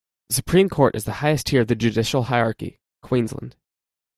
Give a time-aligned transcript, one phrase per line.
[0.29, 3.55] The Supreme Court is the highest tier of the judicial hierarchy Queensland.